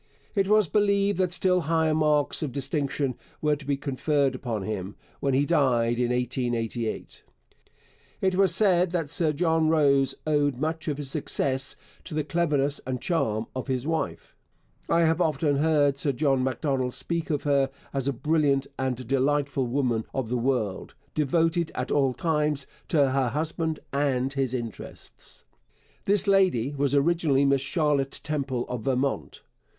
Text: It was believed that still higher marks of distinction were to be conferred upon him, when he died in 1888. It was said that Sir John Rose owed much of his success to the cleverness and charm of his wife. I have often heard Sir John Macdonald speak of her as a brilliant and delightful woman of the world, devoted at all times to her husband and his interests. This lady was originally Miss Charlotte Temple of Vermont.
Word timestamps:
It 0.33 0.47
was 0.47 0.67
believed 0.67 1.19
that 1.19 1.31
still 1.31 1.61
higher 1.61 1.93
marks 1.93 2.41
of 2.41 2.51
distinction 2.51 3.19
were 3.39 3.55
to 3.55 3.67
be 3.67 3.77
conferred 3.77 4.33
upon 4.33 4.63
him, 4.63 4.95
when 5.19 5.35
he 5.35 5.45
died 5.45 5.99
in 5.99 6.09
1888. 6.09 7.21
It 8.19 8.33
was 8.33 8.51
said 8.51 8.89
that 8.93 9.11
Sir 9.11 9.31
John 9.31 9.69
Rose 9.69 10.15
owed 10.25 10.57
much 10.57 10.87
of 10.87 10.97
his 10.97 11.11
success 11.11 11.75
to 12.05 12.15
the 12.15 12.23
cleverness 12.23 12.81
and 12.87 12.99
charm 12.99 13.45
of 13.55 13.67
his 13.67 13.85
wife. 13.85 14.35
I 14.89 15.01
have 15.01 15.21
often 15.21 15.57
heard 15.57 15.97
Sir 15.99 16.13
John 16.13 16.43
Macdonald 16.43 16.95
speak 16.95 17.29
of 17.29 17.43
her 17.43 17.69
as 17.93 18.07
a 18.07 18.11
brilliant 18.13 18.65
and 18.79 19.05
delightful 19.07 19.67
woman 19.67 20.05
of 20.15 20.29
the 20.29 20.35
world, 20.35 20.95
devoted 21.13 21.71
at 21.75 21.91
all 21.91 22.15
times 22.15 22.65
to 22.87 23.11
her 23.11 23.27
husband 23.29 23.79
and 23.93 24.33
his 24.33 24.55
interests. 24.55 25.45
This 26.05 26.25
lady 26.25 26.73
was 26.75 26.95
originally 26.95 27.45
Miss 27.45 27.61
Charlotte 27.61 28.19
Temple 28.23 28.65
of 28.67 28.81
Vermont. 28.85 29.43